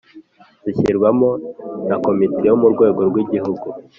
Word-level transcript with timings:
zishyirwaho 0.63 1.27
na 1.87 1.95
comite 2.03 2.41
yo 2.49 2.55
murwego 2.61 2.99
rw’igihugu 3.09 3.67